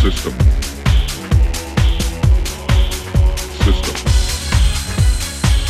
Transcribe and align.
System. 0.00 0.32
System. 3.60 3.96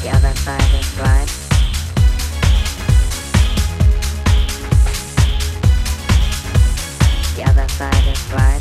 The 0.00 0.08
other 0.14 0.34
side 0.34 0.74
is 0.80 0.88
right. 0.98 1.30
The 7.36 7.44
other 7.50 7.68
side 7.68 8.06
is 8.06 8.32
right. 8.32 8.53